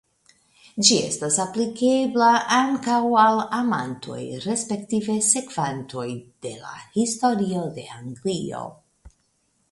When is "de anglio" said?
7.77-8.63